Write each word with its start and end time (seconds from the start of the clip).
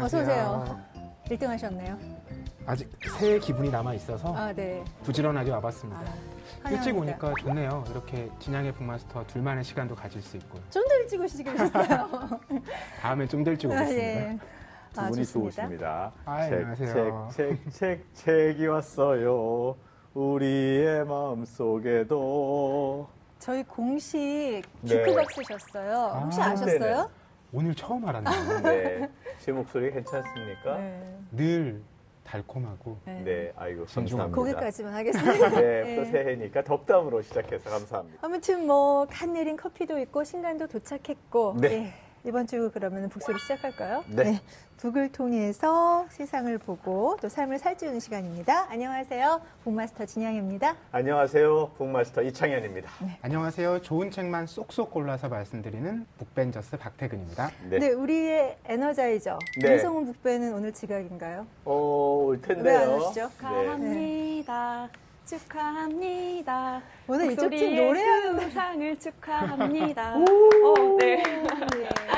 어서 0.00 0.20
오세요. 0.20 0.78
1등 1.26 1.46
하셨네요. 1.46 1.98
아직 2.66 2.90
새해 3.18 3.38
기분이 3.38 3.70
남아 3.70 3.94
있어서 3.94 4.34
아, 4.34 4.52
네. 4.52 4.84
부지런하게 5.02 5.50
와봤습니다. 5.52 6.02
아, 6.64 6.70
일찍. 6.70 6.96
오니까 6.96 7.32
좋네요. 7.40 7.84
이렇게 7.90 8.30
진양의 8.38 8.72
북마스터 8.72 9.26
둘만의 9.26 9.64
시간도 9.64 9.94
가질 9.94 10.20
수 10.22 10.36
있고 10.36 10.58
좀 10.70 10.86
더 10.88 10.94
일찍 10.96 11.20
오시게 11.20 11.50
되셨어요. 11.52 12.40
다음엔 13.00 13.28
좀더 13.28 13.50
일찍 13.52 13.70
아, 13.72 13.74
오겠습니다. 13.74 14.02
예. 14.06 14.38
두 14.92 15.00
아, 15.00 15.04
분이 15.08 15.16
좋습니다. 15.24 15.56
좋으십니다. 15.62 16.12
아, 16.24 16.44
책, 16.46 16.52
안녕하세요. 16.54 17.28
책, 17.32 17.70
책, 17.70 17.72
책, 17.72 18.14
책이 18.14 18.66
왔어요. 18.66 19.76
우리의 20.14 21.04
마음 21.04 21.44
속에도. 21.44 23.08
저희 23.38 23.62
공식 23.64 24.62
네. 24.80 24.88
주크박 24.88 25.30
쓰셨어요. 25.30 26.22
혹시 26.24 26.40
아, 26.40 26.46
아셨어요? 26.46 26.78
네네. 26.78 27.06
오늘 27.52 27.74
처음 27.74 28.06
알았네요. 28.06 28.60
네. 28.62 29.08
제 29.38 29.52
목소리 29.52 29.90
괜찮습니까? 29.90 30.76
네. 30.78 31.18
네. 31.30 31.44
늘 31.44 31.82
달콤하고 32.24 32.98
네. 33.06 33.52
아이고, 33.56 33.86
진중합니다. 33.86 34.36
감사합니다. 34.36 34.36
거기까지만 34.36 34.94
하겠습니다. 34.94 35.48
네, 35.60 35.96
또 35.96 36.02
네. 36.02 36.10
새해니까 36.10 36.62
덕담으로 36.62 37.22
시작해서 37.22 37.70
감사합니다. 37.70 38.18
아무튼 38.20 38.66
뭐간 38.66 39.32
내린 39.32 39.56
커피도 39.56 39.98
있고 40.00 40.24
신간도 40.24 40.66
도착했고 40.66 41.56
네. 41.58 41.68
예, 41.72 41.92
이번 42.24 42.46
주 42.46 42.70
그러면 42.74 43.08
북소리 43.08 43.38
시작할까요? 43.38 44.04
네. 44.08 44.40
북을 44.78 45.10
통해서 45.10 46.06
세상을 46.10 46.56
보고 46.58 47.16
또 47.20 47.28
삶을 47.28 47.58
살찌우는 47.58 48.00
시간입니다. 48.00 48.70
안녕하세요. 48.70 49.40
북마스터 49.64 50.06
진양입니다. 50.06 50.76
안녕하세요. 50.92 51.72
북마스터 51.76 52.22
이창현입니다. 52.22 52.90
안녕하세요. 53.22 53.82
좋은 53.82 54.10
책만 54.10 54.46
쏙쏙 54.46 54.90
골라서 54.92 55.28
말씀드리는 55.28 56.06
북벤저스 56.18 56.76
박태근입니다. 56.78 57.50
네. 57.68 57.78
네, 57.78 57.90
우리의 57.90 58.58
에너자이저 58.66 59.38
네. 59.62 59.72
윤성훈 59.72 60.04
북배는 60.06 60.54
오늘 60.54 60.72
지각인가요? 60.72 61.46
어, 61.64 62.24
올왜 62.26 62.40
텐데요. 62.40 62.78
안 62.78 62.88
오시죠? 63.00 63.20
네. 63.22 63.28
축하합니다. 63.36 64.88
축하합니다. 65.28 66.80
오늘 67.06 67.32
이쪽 67.32 67.50
팀 67.50 67.76
노래하는 67.76 68.40
수상을 68.40 68.98
축하합니다. 68.98 70.14
어, 70.16 70.96
네. 70.98 71.16
네, 71.16 72.17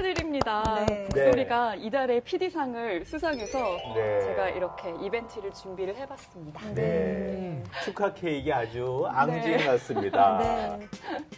축하드립니다. 0.00 0.84
네. 0.88 1.02
목소리가 1.02 1.74
이달의 1.76 2.22
PD상을 2.22 3.04
수상해서 3.04 3.76
네. 3.94 4.20
제가 4.22 4.48
이렇게 4.50 4.94
이벤트를 5.02 5.52
준비를 5.52 5.94
해봤습니다. 5.96 6.74
네. 6.74 7.62
축하 7.84 8.12
케이크 8.12 8.52
아주 8.52 9.06
앙증 9.08 9.56
네. 9.56 9.66
났습니다. 9.66 10.38
네. 10.38 10.88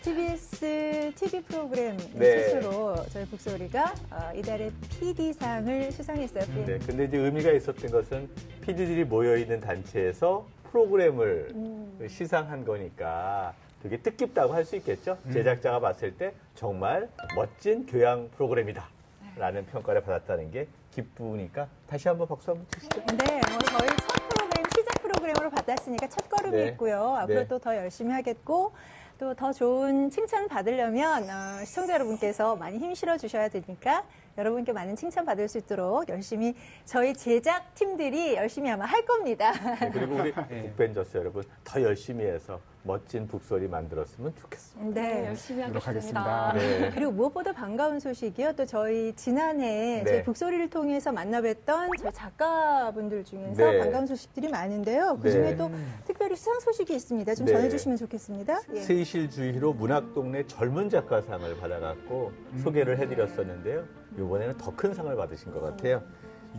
TBS 0.01 1.13
TV 1.15 1.43
프로그램 1.43 1.97
네. 2.15 2.45
스스로 2.45 2.95
저희 3.11 3.25
북소리가 3.27 3.95
어, 4.11 4.31
이달의 4.35 4.73
PD상을 4.91 5.93
수상했어요. 5.93 6.45
네, 6.65 6.79
근데 6.87 7.05
이제 7.05 7.19
의미가 7.19 7.51
있었던 7.53 7.91
것은 7.91 8.29
PD들이 8.63 9.05
모여있는 9.05 9.61
단체에서 9.61 10.47
프로그램을 10.71 11.49
음. 11.55 12.07
시상한 12.09 12.65
거니까 12.65 13.55
되게 13.83 13.97
뜻깊다고 13.99 14.55
할 14.55 14.65
수 14.65 14.77
있겠죠. 14.77 15.19
제작자가 15.33 15.81
봤을 15.81 16.17
때 16.17 16.33
정말 16.55 17.09
멋진 17.35 17.85
교양 17.87 18.29
프로그램이다. 18.31 18.89
라는 19.37 19.67
평가를 19.67 20.03
받았다는 20.03 20.51
게 20.51 20.69
기쁘니까 20.93 21.67
다시 21.89 22.07
한번 22.07 22.29
박수 22.29 22.51
한번 22.51 22.67
치시죠. 22.71 23.01
네, 23.17 23.41
뭐 23.51 23.59
저희 23.79 23.89
첫 23.89 24.29
프로그램 24.29 24.65
시작 24.77 25.03
프로그램으로 25.03 25.51
받았으니까 25.51 26.07
첫 26.09 26.29
걸음이 26.29 26.57
네. 26.57 26.69
있고요. 26.69 27.17
앞으로 27.17 27.41
네. 27.41 27.49
또더 27.49 27.77
열심히 27.77 28.13
하겠고 28.13 28.73
또 29.19 29.35
더 29.35 29.53
좋은 29.53 30.11
칭찬 30.11 30.49
받으려면 30.49 31.23
어, 31.31 31.65
시청자 31.65 31.95
여러분께서 31.95 32.57
많이 32.57 32.79
힘 32.79 32.95
실어 32.95 33.17
주셔야 33.17 33.49
되니까 33.49 34.05
여러분께 34.37 34.73
많은 34.73 34.97
칭찬 34.97 35.25
받을 35.25 35.49
수 35.49 35.59
있도록 35.59 36.09
열심히 36.09 36.55
저희 36.85 37.15
제작 37.15 37.75
팀들이 37.75 38.35
열심히 38.37 38.71
아마 38.71 38.85
할 38.85 39.05
겁니다. 39.05 39.53
네, 39.81 39.91
그리고 39.93 40.17
우리 40.17 40.33
네. 40.51 40.63
북벤저스 40.69 41.17
여러분 41.19 41.43
더 41.65 41.81
열심히 41.83 42.25
해서 42.25 42.61
멋진 42.85 43.27
북소리 43.29 43.69
만들었으면 43.69 44.35
좋겠습니다. 44.37 45.01
네, 45.01 45.15
네. 45.21 45.27
열심히 45.29 45.65
노력하겠습니다. 45.67 46.49
하겠습니다. 46.49 46.81
네. 46.89 46.91
그리고 46.95 47.13
무엇보다 47.13 47.53
반가운 47.53 48.01
소식이요. 48.01 48.55
또 48.55 48.67
저희 48.67 49.13
지난해 49.15 50.03
네. 50.03 50.05
저희 50.05 50.23
북소리를 50.25 50.69
통해서 50.71 51.11
만나뵀던 51.13 51.97
저희 52.01 52.13
작가분들 52.13 53.25
중에서 53.25 53.71
네. 53.71 53.79
반가운 53.79 54.07
소식들이 54.07 54.49
많은데요. 54.49 55.19
그 55.23 55.31
중에 55.31 55.51
네. 55.51 55.57
또 55.57 55.71
특별히 56.05 56.35
수상 56.37 56.59
소식이 56.61 56.95
있습니다. 56.95 57.35
좀 57.37 57.47
네. 57.47 57.53
전해주시면 57.53 57.97
좋겠습니다. 57.99 58.61
예. 58.75 58.81
세이실주의로 58.81 59.75
문학동네 59.75 60.47
젊은 60.49 60.89
작가상을 60.91 61.57
받아갖고 61.59 62.33
소개를 62.63 62.99
해드렸었는데요. 62.99 63.85
이번에는 64.19 64.59
더 64.59 64.73
큰 64.75 64.93
상을 64.93 65.15
받으신 65.15 65.53
것 65.53 65.61
같아요. 65.61 66.03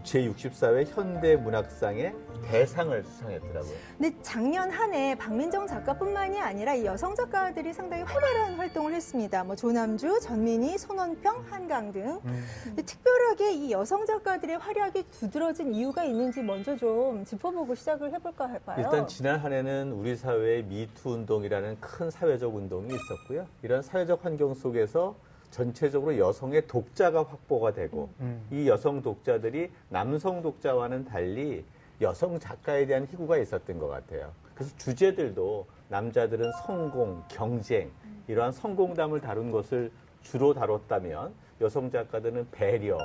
제64회 0.03 0.87
현대문학상의 0.95 2.13
대상을 2.43 3.03
수상했더라고요. 3.03 3.73
근데 3.97 4.15
작년 4.21 4.69
한 4.69 4.93
해 4.93 5.15
박민정 5.15 5.65
작가뿐만이 5.65 6.39
아니라 6.39 6.75
이 6.75 6.85
여성 6.85 7.15
작가들이 7.15 7.73
상당히 7.73 8.03
활발한 8.03 8.55
활동을 8.55 8.93
했습니다. 8.93 9.43
뭐 9.43 9.55
조남주, 9.55 10.19
전민희, 10.21 10.77
손원평, 10.77 11.45
한강 11.49 11.91
등. 11.91 12.19
근데 12.63 12.81
특별하게 12.83 13.53
이 13.53 13.71
여성 13.71 14.05
작가들의 14.05 14.57
활약이 14.57 15.03
두드러진 15.09 15.73
이유가 15.73 16.03
있는지 16.03 16.43
먼저 16.43 16.75
좀 16.75 17.23
짚어보고 17.25 17.73
시작을 17.75 18.13
해볼까 18.13 18.59
봐요. 18.65 18.75
일단 18.77 19.07
지난 19.07 19.39
한 19.39 19.51
해는 19.53 19.91
우리 19.93 20.15
사회의 20.15 20.63
미투 20.63 21.09
운동이라는 21.09 21.79
큰 21.79 22.11
사회적 22.11 22.53
운동이 22.55 22.93
있었고요. 22.93 23.47
이런 23.63 23.81
사회적 23.81 24.23
환경 24.25 24.53
속에서 24.53 25.15
전체적으로 25.53 26.17
여성의 26.17 26.65
독자가 26.65 27.19
확보가 27.19 27.73
되고 27.73 28.09
음. 28.19 28.43
이 28.49 28.67
여성 28.67 29.03
독자들이 29.03 29.69
남성 29.89 30.41
독자와는 30.41 31.05
달리 31.05 31.63
여성 32.01 32.39
작가에 32.39 32.87
대한 32.87 33.05
희구가 33.05 33.37
있었던 33.37 33.77
것 33.77 33.87
같아요. 33.87 34.31
그래서 34.55 34.75
주제들도 34.77 35.67
남자들은 35.89 36.51
성공, 36.65 37.23
경쟁 37.27 37.91
이러한 38.27 38.51
성공담을 38.51 39.21
다룬 39.21 39.51
것을 39.51 39.91
주로 40.23 40.55
다뤘다면 40.55 41.33
여성 41.61 41.91
작가들은 41.91 42.47
배려, 42.49 42.97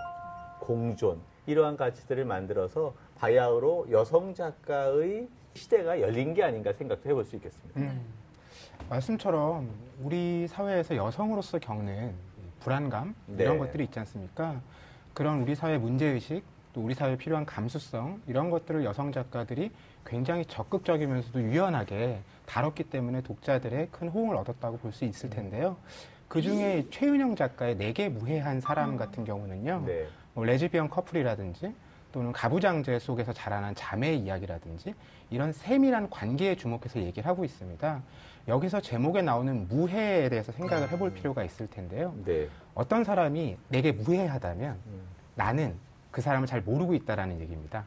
공존 0.58 1.20
이러한 1.46 1.76
가치들을 1.76 2.24
만들어서 2.24 2.94
바야흐로 3.16 3.88
여성 3.90 4.32
작가의 4.32 5.28
시대가 5.52 6.00
열린 6.00 6.32
게 6.32 6.42
아닌가 6.42 6.72
생각도 6.72 7.10
해볼 7.10 7.26
수 7.26 7.36
있겠습니다. 7.36 7.80
음. 7.80 8.06
말씀처럼 8.88 9.68
우리 10.00 10.46
사회에서 10.48 10.96
여성으로서 10.96 11.58
겪는 11.58 12.14
불안감 12.60 13.14
네. 13.26 13.44
이런 13.44 13.58
것들이 13.58 13.84
있지 13.84 13.98
않습니까? 14.00 14.60
그런 15.14 15.42
우리 15.42 15.54
사회 15.54 15.78
문제의식 15.78 16.42
또 16.72 16.80
우리 16.82 16.94
사회에 16.94 17.16
필요한 17.16 17.44
감수성 17.46 18.20
이런 18.26 18.50
것들을 18.50 18.84
여성 18.84 19.12
작가들이 19.12 19.70
굉장히 20.04 20.44
적극적이면서도 20.44 21.42
유연하게 21.42 22.20
다뤘기 22.46 22.84
때문에 22.84 23.20
독자들의 23.22 23.88
큰 23.90 24.08
호응을 24.08 24.36
얻었다고 24.36 24.78
볼 24.78 24.92
수 24.92 25.04
있을 25.04 25.30
텐데요. 25.30 25.76
그 26.28 26.42
중에 26.42 26.86
최윤영 26.90 27.36
작가의 27.36 27.76
내게 27.76 28.08
무해한 28.08 28.60
사람 28.60 28.96
같은 28.96 29.24
경우는요. 29.24 29.82
네. 29.86 30.06
뭐 30.34 30.44
레즈비언 30.44 30.88
커플이라든지 30.90 31.74
또는 32.12 32.32
가부장제 32.32 32.98
속에서 32.98 33.32
자라난 33.32 33.74
자매의 33.74 34.18
이야기라든지 34.20 34.94
이런 35.30 35.52
세밀한 35.52 36.10
관계에 36.10 36.56
주목해서 36.56 37.00
얘기를 37.00 37.28
하고 37.28 37.44
있습니다. 37.44 38.02
여기서 38.48 38.80
제목에 38.80 39.20
나오는 39.20 39.68
무해에 39.68 40.28
대해서 40.30 40.52
생각을 40.52 40.90
해볼 40.90 41.12
필요가 41.12 41.44
있을 41.44 41.66
텐데요. 41.68 42.14
네. 42.24 42.48
어떤 42.74 43.04
사람이 43.04 43.58
내게 43.68 43.92
무해하다면 43.92 44.78
음. 44.86 45.02
나는 45.34 45.74
그 46.10 46.22
사람을 46.22 46.46
잘 46.46 46.62
모르고 46.62 46.94
있다라는 46.94 47.40
얘기입니다. 47.40 47.84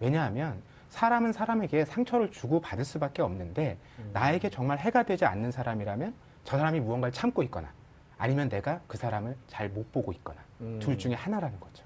왜냐하면 0.00 0.60
사람은 0.90 1.32
사람에게 1.32 1.86
상처를 1.86 2.30
주고 2.30 2.60
받을 2.60 2.84
수밖에 2.84 3.22
없는데 3.22 3.78
음. 3.98 4.10
나에게 4.12 4.50
정말 4.50 4.78
해가 4.78 5.04
되지 5.04 5.24
않는 5.24 5.50
사람이라면 5.50 6.14
저 6.44 6.58
사람이 6.58 6.80
무언가를 6.80 7.12
참고 7.12 7.42
있거나 7.44 7.72
아니면 8.18 8.50
내가 8.50 8.80
그 8.86 8.98
사람을 8.98 9.36
잘 9.48 9.70
못 9.70 9.90
보고 9.90 10.12
있거나 10.12 10.40
음. 10.60 10.78
둘 10.80 10.98
중에 10.98 11.14
하나라는 11.14 11.58
거죠. 11.58 11.84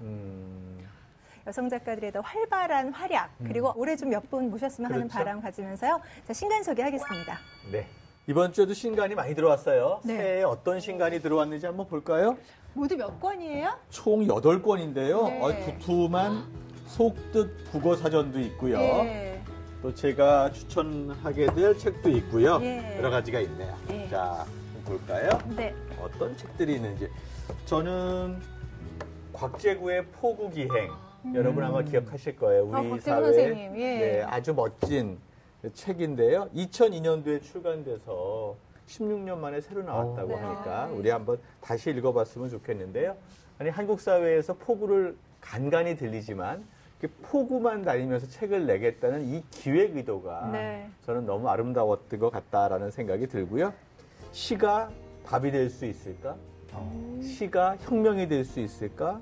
음. 1.49 1.51
여성 1.51 1.67
작가들의 1.69 2.11
더 2.11 2.21
활발한 2.21 2.93
활약 2.93 3.31
그리고 3.43 3.73
올해 3.75 3.95
좀 3.95 4.09
몇 4.09 4.29
분 4.29 4.49
모셨으면 4.51 4.91
하는 4.91 5.07
그렇죠. 5.07 5.17
바람 5.17 5.41
가지면서요. 5.41 5.99
자, 6.27 6.33
신간 6.33 6.61
소개하겠습니다. 6.63 7.37
네. 7.71 7.87
이번 8.27 8.53
주에도 8.53 8.73
신간이 8.73 9.15
많이 9.15 9.33
들어왔어요. 9.33 10.01
네. 10.03 10.15
새해에 10.17 10.43
어떤 10.43 10.79
신간이 10.79 11.19
들어왔는지 11.21 11.65
한번 11.65 11.87
볼까요? 11.87 12.37
모두 12.73 12.95
몇 12.95 13.19
권이에요? 13.19 13.75
총 13.89 14.27
8권인데요. 14.27 15.27
네. 15.29 15.41
어, 15.41 15.65
두툼한 15.65 16.45
속뜻 16.85 17.71
국어 17.71 17.95
사전도 17.95 18.39
있고요. 18.41 18.77
예. 18.79 19.41
또 19.81 19.93
제가 19.93 20.51
추천하게 20.51 21.47
될 21.55 21.77
책도 21.77 22.09
있고요. 22.09 22.59
예. 22.61 22.97
여러 22.97 23.09
가지가 23.09 23.39
있네요. 23.41 23.75
예. 23.89 24.07
자, 24.09 24.45
볼까요? 24.85 25.29
네. 25.55 25.73
어떤 25.99 26.35
책들이 26.37 26.75
있는지. 26.75 27.09
저는 27.65 28.39
곽재구의 29.33 30.05
포구기행. 30.19 30.91
여러분 31.33 31.63
아마 31.63 31.81
기억하실 31.81 32.37
거예요. 32.37 32.63
우리 32.65 32.75
아, 32.75 32.99
선생님, 32.99 33.75
예. 33.79 33.97
네, 33.99 34.21
아주 34.23 34.53
멋진 34.53 35.17
책인데요. 35.73 36.49
2002년도에 36.55 37.41
출간돼서 37.43 38.55
16년 38.87 39.37
만에 39.37 39.61
새로 39.61 39.83
나왔다고 39.83 40.29
네. 40.29 40.35
하니까 40.35 40.89
우리 40.93 41.09
한번 41.09 41.37
다시 41.61 41.89
읽어봤으면 41.91 42.49
좋겠는데요. 42.49 43.15
아니 43.59 43.69
한국 43.69 43.99
사회에서 43.99 44.53
폭우를 44.53 45.15
간간히 45.41 45.95
들리지만 45.95 46.63
폭우만 47.23 47.83
다니면서 47.83 48.27
책을 48.27 48.65
내겠다는 48.65 49.25
이 49.33 49.43
기획 49.51 49.95
의도가 49.95 50.49
네. 50.51 50.89
저는 51.05 51.25
너무 51.25 51.47
아름다웠던 51.49 52.19
것 52.19 52.29
같다라는 52.31 52.91
생각이 52.91 53.27
들고요. 53.27 53.73
시가 54.31 54.89
답이 55.25 55.51
될 55.51 55.69
수 55.69 55.85
있을까? 55.85 56.35
어, 56.73 57.19
시가 57.21 57.77
혁명이 57.81 58.27
될 58.27 58.43
수 58.45 58.59
있을까? 58.59 59.21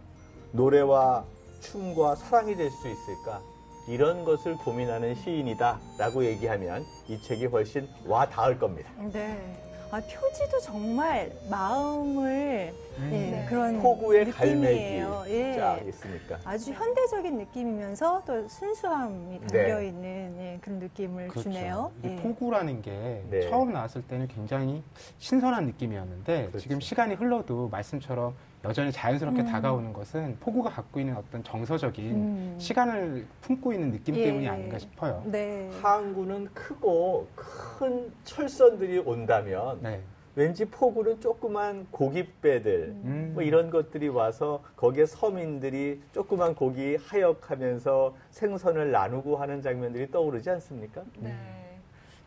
노래와 0.51 1.25
춤과 1.61 2.15
사랑이 2.15 2.55
될 2.55 2.69
수 2.71 2.87
있을까? 2.87 3.41
이런 3.87 4.25
것을 4.25 4.57
고민하는 4.57 5.15
시인이다 5.15 5.79
라고 5.97 6.25
얘기하면 6.25 6.83
이 7.07 7.21
책이 7.21 7.45
훨씬 7.45 7.87
와 8.05 8.27
닿을 8.27 8.59
겁니다. 8.59 8.89
네. 9.13 9.63
아, 9.89 10.01
표지도 10.01 10.59
정말 10.59 11.31
마음을 11.49 12.73
음. 12.97 13.09
예, 13.13 13.17
네. 13.31 13.45
그런 13.47 13.81
갈매기. 13.81 14.67
느낌이에요. 14.67 15.23
예. 15.29 15.55
자, 15.55 15.77
있습니까? 15.87 16.37
아주 16.43 16.73
현대적인 16.73 17.37
느낌이면서 17.37 18.23
또 18.25 18.45
순수함이 18.49 19.39
네. 19.39 19.47
담겨 19.47 19.81
있는 19.81 20.35
예, 20.39 20.57
그런 20.59 20.79
느낌을 20.79 21.29
그렇죠. 21.29 21.43
주네요. 21.49 21.91
이게 21.99 22.17
예. 22.17 22.21
폭우라는 22.21 22.81
게 22.81 23.23
네. 23.29 23.49
처음 23.49 23.71
나왔을 23.71 24.01
때는 24.01 24.27
굉장히 24.27 24.83
신선한 25.19 25.65
느낌이었는데 25.67 26.47
그렇죠. 26.47 26.59
지금 26.59 26.81
시간이 26.81 27.15
흘러도 27.15 27.69
말씀처럼 27.69 28.35
여전히 28.65 28.91
자연스럽게 28.91 29.41
음. 29.41 29.45
다가오는 29.45 29.93
것은 29.93 30.37
폭우가 30.39 30.69
갖고 30.69 30.99
있는 30.99 31.15
어떤 31.15 31.43
정서적인 31.43 32.05
음. 32.11 32.55
시간을 32.57 33.25
품고 33.41 33.73
있는 33.73 33.91
느낌 33.91 34.15
예. 34.15 34.25
때문이 34.25 34.49
아닌가 34.49 34.77
싶어요. 34.77 35.23
네. 35.25 35.69
항구는 35.81 36.49
크고 36.53 37.27
큰 37.35 38.11
철선들이 38.23 38.99
온다면 38.99 39.79
네. 39.81 40.01
왠지 40.35 40.65
폭우는 40.65 41.19
조그만 41.19 41.87
고깃배들 41.89 42.95
음. 43.03 43.31
뭐 43.33 43.41
이런 43.41 43.71
것들이 43.71 44.07
와서 44.07 44.63
거기에 44.75 45.07
서민들이 45.07 45.99
조그만 46.11 46.53
고기 46.53 46.95
하역하면서 46.95 48.15
생선을 48.29 48.91
나누고 48.91 49.37
하는 49.37 49.63
장면들이 49.63 50.11
떠오르지 50.11 50.49
않습니까? 50.51 51.03
네. 51.17 51.33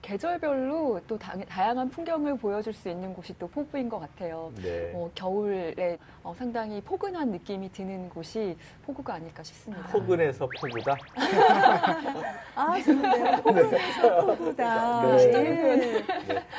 계절별로 0.02 1.00
또 1.06 1.18
다, 1.18 1.34
양한 1.58 1.90
풍경을 1.90 2.38
보여줄 2.38 2.72
수 2.72 2.88
있는 2.88 3.12
곳이 3.14 3.34
또 3.38 3.46
포부인 3.48 3.88
것 3.88 4.00
같아요. 4.00 4.52
네. 4.56 4.92
어, 4.94 5.10
겨울에 5.14 5.98
어, 6.22 6.34
상당히 6.36 6.80
포근한 6.80 7.30
느낌이 7.30 7.70
드는 7.72 8.08
곳이 8.08 8.56
포구가 8.84 9.14
아닐까 9.14 9.42
싶습니다. 9.42 9.86
포근해서 9.88 10.48
포구다. 10.60 10.96
아, 12.54 12.82
좋네요. 12.82 13.42
포구에서 13.42 14.26
포구다. 14.26 15.02
네. 15.02 15.34
예. 15.34 15.76
네. 15.76 16.04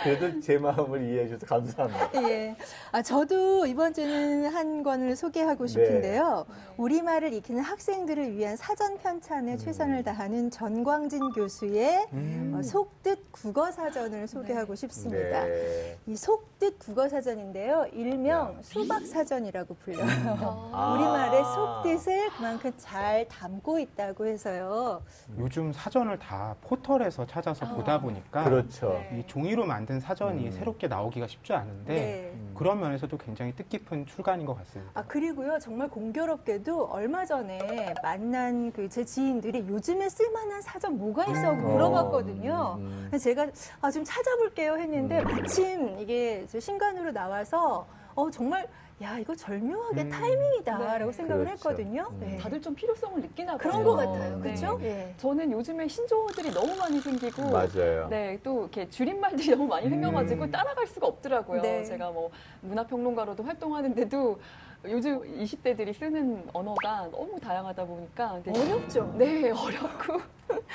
그래도 0.04 0.40
제 0.40 0.58
마음을 0.58 1.02
이해해 1.04 1.28
주셔서 1.28 1.46
감사합니다. 1.46 2.10
예. 2.30 2.56
아, 2.92 3.02
저도 3.02 3.66
이번 3.66 3.94
주는 3.94 4.46
한 4.54 4.84
권을 4.84 5.16
소개하고 5.16 5.68
싶은데요. 5.68 6.46
우리말을 6.78 7.34
익히는 7.34 7.62
학생들을 7.62 8.36
위한 8.36 8.56
사전 8.56 8.98
편찬에 8.98 9.58
최선을 9.58 10.04
다하는 10.04 10.50
전광진 10.52 11.32
교수의 11.32 12.08
음. 12.14 12.56
어, 12.56 12.62
속뜻 12.62 13.31
국어 13.32 13.72
사전을 13.72 14.28
소개하고 14.28 14.76
싶습니다. 14.76 15.46
네. 15.46 15.98
이 16.06 16.16
속뜻 16.16 16.78
국어 16.78 17.10
사전인데요. 17.10 17.88
일명 17.94 18.58
네. 18.58 18.62
수박 18.62 19.06
사전이라고 19.06 19.74
불려요. 19.76 20.70
아. 20.74 20.94
우리말의 20.94 21.44
속뜻을 21.44 22.30
그만큼 22.38 22.72
잘 22.78 23.28
담고 23.28 23.80
있다고 23.80 24.28
해서요. 24.28 25.02
요즘 25.40 25.74
사전을 25.74 26.20
다 26.20 26.56
포털에서 26.62 27.26
찾아서 27.26 27.66
아. 27.66 27.74
보다 27.74 28.00
보니까 28.00 28.44
그렇죠. 28.44 28.90
네. 29.10 29.20
이 29.20 29.28
종이로 29.28 29.66
만든 29.66 30.00
사전이 30.00 30.48
음. 30.48 30.52
새롭게 30.52 30.88
나오기가 30.88 31.28
쉽지 31.28 31.54
않은데 31.54 31.94
네. 31.94 32.34
그런 32.56 32.80
면에서도 32.80 33.18
굉장히 33.18 33.56
뜻깊은 33.56 34.06
출간인 34.06 34.46
것 34.46 34.56
같습니다. 34.60 34.92
아 34.94 35.04
그리고요 35.06 35.58
정말 35.60 35.88
공교롭게도 35.90 36.86
얼마 36.88 37.26
전에 37.26 37.96
만난 38.04 38.72
그 38.72 38.92
제 38.92 39.06
지인들이 39.06 39.66
요즘에 39.70 40.10
쓸만한 40.10 40.62
사전 40.62 40.98
뭐가 40.98 41.26
있어 41.28 41.52
음. 41.52 41.62
물어봤거든요. 41.62 42.76
음. 42.78 43.10
제가 43.22 43.48
아, 43.82 43.92
좀 43.92 44.04
찾아볼게요 44.04 44.78
했는데 44.78 45.22
마침 45.22 46.00
이게 46.00 46.46
저 46.50 46.60
신간으로 46.60 47.12
나와서 47.12 47.86
어 48.16 48.30
정말 48.32 48.68
야 49.02 49.18
이거 49.18 49.36
절묘하게 49.36 50.02
음. 50.04 50.10
타이밍이다라고 50.10 51.12
네. 51.12 51.18
생각을 51.18 51.46
그렇죠. 51.46 51.70
했거든요. 51.70 52.08
음. 52.12 52.20
네. 52.20 52.38
다들 52.38 52.62
좀 52.62 52.76
필요성을 52.76 53.20
느끼나 53.22 53.54
봐요. 53.54 53.58
그런 53.58 53.84
것 53.84 53.96
같아요, 53.96 54.36
네. 54.38 54.42
그렇죠? 54.44 54.80
예. 54.84 55.14
저는 55.18 55.52
요즘에 55.52 55.88
신조어들이 55.88 56.52
너무 56.52 56.76
많이 56.76 57.00
생기고 57.00 57.50
맞아요. 57.50 58.08
네, 58.10 58.40
또 58.44 58.62
이렇게 58.62 58.88
줄임말들이 58.90 59.50
너무 59.58 59.66
많이 59.68 59.90
생겨가지고 59.90 60.44
음. 60.44 60.52
따라갈 60.52 60.86
수가 60.86 61.08
없더라고요. 61.08 61.62
네. 61.64 61.84
제가 61.84 62.12
뭐 62.12 62.30
문화평론가로도 62.62 63.44
활동하는데도 63.44 64.40
요즘 64.86 65.22
20대들이 65.22 65.94
쓰는 65.94 66.44
언어가 66.54 67.08
너무 67.12 67.40
다양하다 67.40 67.86
보니까 67.86 68.42
어렵죠. 68.46 69.14
네, 69.16 69.52
어렵고 69.52 70.20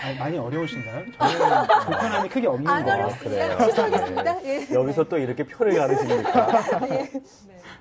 아니, 0.00 0.19
많이 0.19 0.38
어려우신가요? 0.38 1.05
저는 1.19 1.67
불편함이 1.85 2.29
크게 2.29 2.47
없는 2.47 2.69
안것 2.70 2.87
같아요. 2.87 3.05
어렵습니다. 3.05 3.56
그래요? 3.56 3.69
취소하겠습니다. 3.69 4.44
예. 4.44 4.69
여기서 4.73 5.05
또 5.05 5.19
이렇게 5.19 5.43
표를 5.44 5.76
가르십니까? 5.76 6.79
네. 6.87 7.11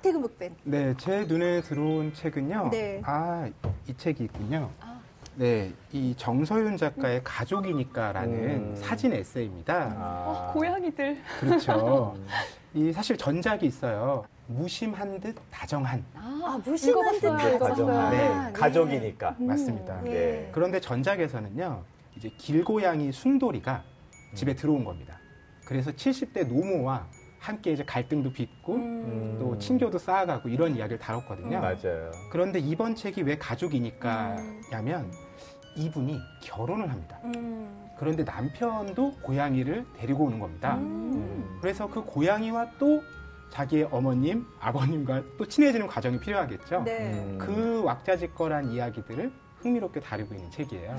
태그 0.01 0.19
북밴. 0.21 0.55
네, 0.63 0.93
제 0.97 1.25
눈에 1.25 1.61
들어온 1.61 2.11
책은요. 2.13 2.69
네. 2.71 3.01
아, 3.05 3.47
이 3.87 3.95
책이 3.95 4.23
있군요. 4.23 4.71
아. 4.81 4.99
네, 5.35 5.71
이 5.91 6.15
정서윤 6.17 6.77
작가의 6.77 7.21
가족이니까라는 7.23 8.33
음. 8.33 8.75
사진 8.77 9.13
에세이입니다. 9.13 9.93
어, 9.97 10.47
아. 10.49 10.53
고양이들 10.53 11.17
그렇죠. 11.39 12.15
이 12.73 12.91
사실 12.91 13.15
전작이 13.15 13.65
있어요. 13.67 14.25
무심한 14.47 15.19
듯 15.19 15.35
다정한. 15.49 16.03
아, 16.15 16.59
무심한 16.63 17.11
듯 17.19 17.27
읽어봤어요. 17.27 17.59
가정, 17.59 17.87
네. 17.87 17.93
아, 17.97 18.09
네. 18.47 18.53
가족이니까. 18.53 19.35
맞습니다. 19.39 20.05
예. 20.05 20.09
네. 20.09 20.49
그런데 20.51 20.79
전작에서는요, 20.79 21.83
이제 22.15 22.29
길고양이 22.37 23.11
순돌이가 23.11 23.83
집에 24.35 24.55
들어온 24.55 24.83
겁니다. 24.83 25.17
그래서 25.65 25.91
70대 25.91 26.47
노모와 26.47 27.07
함께 27.39 27.71
이제 27.71 27.83
갈등도 27.83 28.33
빚고 28.33 28.75
음. 28.75 29.37
또 29.39 29.57
친교도 29.57 29.97
쌓아가고 29.99 30.49
이런 30.49 30.75
이야기를 30.75 30.99
다뤘거든요. 30.99 31.59
맞아요. 31.59 32.11
그런데 32.31 32.59
이번 32.59 32.95
책이 32.95 33.21
왜 33.23 33.37
가족이니까냐면 33.37 35.11
이분이 35.75 36.19
결혼을 36.41 36.89
합니다. 36.89 37.19
음. 37.25 37.87
그런데 37.97 38.23
남편도 38.23 39.17
고양이를 39.21 39.85
데리고 39.97 40.25
오는 40.25 40.39
겁니다. 40.39 40.75
음. 40.77 41.57
그래서 41.61 41.87
그 41.87 42.03
고양이와 42.03 42.71
또 42.79 43.01
자기의 43.49 43.87
어머님, 43.91 44.45
아버님과 44.59 45.23
또 45.37 45.45
친해지는 45.45 45.87
과정이 45.87 46.19
필요하겠죠. 46.19 46.83
네. 46.83 47.13
음. 47.13 47.37
그 47.39 47.81
왁자지껄한 47.83 48.71
이야기들을 48.71 49.31
흥미롭게 49.61 49.99
다루고 49.99 50.35
있는 50.35 50.51
책이에요. 50.51 50.95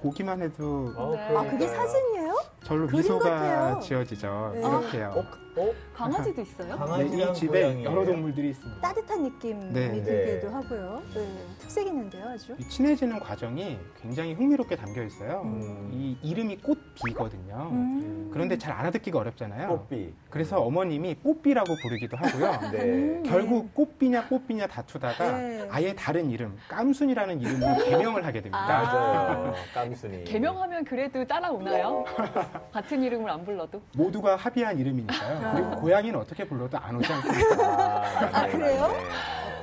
보기만 0.00 0.42
해도 0.42 0.92
어, 0.96 1.12
네. 1.16 1.36
아, 1.36 1.42
그게 1.44 1.58
그러니까요. 1.66 1.86
사진이에요? 1.86 2.34
절로 2.62 2.86
그림 2.86 2.98
미소가 3.00 3.30
같아요. 3.30 3.80
지어지죠. 3.80 4.50
네. 4.54 4.60
이렇게요. 4.60 5.12
어? 5.16 5.43
어? 5.56 5.72
강아지도 5.94 6.40
있어요? 6.42 6.72
네, 6.72 6.78
강아지랑 6.78 7.30
이 7.30 7.34
집에 7.34 7.62
고양이예요? 7.62 7.90
여러 7.90 8.04
동물들이 8.04 8.50
있습니다. 8.50 8.80
따뜻한 8.80 9.22
느낌이 9.22 9.72
네. 9.72 10.02
들기도 10.02 10.48
네. 10.48 10.52
하고요. 10.54 11.02
네. 11.14 11.28
특색 11.58 11.86
있는데요, 11.86 12.28
아주. 12.28 12.56
이 12.58 12.68
친해지는 12.68 13.20
과정이 13.20 13.78
굉장히 14.02 14.34
흥미롭게 14.34 14.74
담겨 14.76 15.02
있어요. 15.04 15.42
음. 15.44 15.90
이 15.92 16.16
이름이 16.22 16.58
꽃비거든요. 16.58 17.68
음. 17.70 18.30
그런데 18.32 18.58
잘 18.58 18.72
알아듣기가 18.72 19.20
어렵잖아요. 19.20 19.68
뽀삐. 19.68 20.12
그래서 20.28 20.60
어머님이 20.60 21.14
뽀삐라고 21.16 21.76
부르기도 21.82 22.16
하고요. 22.16 22.50
네. 22.72 22.78
음. 22.82 23.22
결국 23.24 23.72
꽃비냐 23.74 24.26
뽀삐냐 24.28 24.66
다투다가 24.66 25.38
네. 25.38 25.68
아예 25.70 25.94
다른 25.94 26.30
이름, 26.30 26.56
깜순이라는 26.68 27.40
이름으로 27.40 27.76
개명을 27.84 28.24
하게 28.26 28.40
됩니다. 28.40 28.58
아. 28.58 28.82
맞아요. 28.82 29.54
깜순이. 29.72 30.24
개명하면 30.24 30.84
그래도 30.84 31.24
따라오나요? 31.24 32.04
같은 32.72 33.02
이름을 33.04 33.30
안 33.30 33.44
불러도? 33.44 33.80
모두가 33.94 34.34
합의한 34.34 34.78
이름이니까요. 34.80 35.43
그리고 35.52 35.70
고양이는 35.80 36.18
어떻게 36.18 36.46
불러도 36.46 36.78
안 36.78 36.96
오지 36.96 37.12
않습니까? 37.12 37.64
아, 37.64 38.30
아, 38.32 38.46
네, 38.46 38.52
그래요? 38.52 38.80
맞네. 38.82 39.04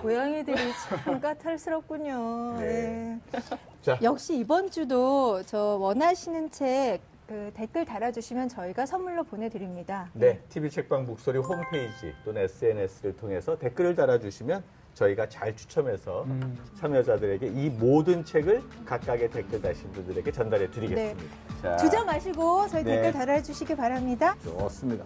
고양이들이 0.01 0.57
참 1.03 1.19
까탈스럽군요. 1.19 2.57
네. 2.59 3.19
네. 3.31 3.39
자. 3.81 3.97
역시 4.01 4.37
이번 4.37 4.69
주도 4.71 5.41
저 5.43 5.77
원하시는 5.79 6.51
책 6.51 7.11
그 7.31 7.49
댓글 7.53 7.85
달아주시면 7.85 8.49
저희가 8.49 8.85
선물로 8.85 9.23
보내드립니다. 9.23 10.09
네, 10.11 10.41
TV 10.49 10.69
책방 10.69 11.05
북소리 11.05 11.37
홈페이지 11.37 12.13
또는 12.25 12.41
SNS를 12.41 13.15
통해서 13.15 13.57
댓글을 13.57 13.95
달아주시면 13.95 14.61
저희가 14.95 15.29
잘 15.29 15.55
추첨해서 15.55 16.25
음. 16.25 16.59
참여자들에게 16.77 17.47
이 17.47 17.69
모든 17.69 18.25
책을 18.25 18.61
각각의 18.85 19.31
댓글 19.31 19.61
다신 19.61 19.89
분들에게 19.93 20.29
전달해 20.29 20.69
드리겠습니다. 20.69 21.23
자, 21.61 21.77
주저 21.77 22.03
마시고 22.03 22.67
저희 22.67 22.83
네. 22.83 22.95
댓글 22.95 23.13
달아주시기 23.13 23.77
바랍니다. 23.77 24.35
좋습니다. 24.43 25.05